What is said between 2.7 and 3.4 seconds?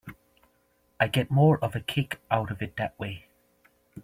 that way.